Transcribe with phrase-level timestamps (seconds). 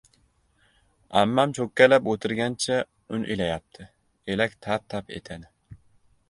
[1.19, 2.79] Ammam cho‘kkalab o‘tirgancha
[3.19, 3.87] un elayapti.
[4.37, 5.79] Elak tap-tap etadi.